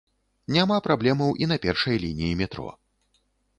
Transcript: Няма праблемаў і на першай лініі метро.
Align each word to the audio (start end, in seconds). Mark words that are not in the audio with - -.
Няма 0.55 0.77
праблемаў 0.87 1.29
і 1.45 1.49
на 1.53 1.59
першай 1.67 2.01
лініі 2.07 2.39
метро. 2.43 2.69